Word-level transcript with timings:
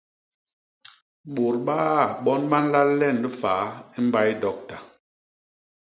Bôt 1.35 1.55
baaa 1.67 2.03
bon 2.23 2.41
ba 2.51 2.57
nlal 2.63 2.89
len 2.99 3.19
faa 3.39 3.65
i 3.97 3.99
mbay 4.07 4.29
dokta. 4.43 4.77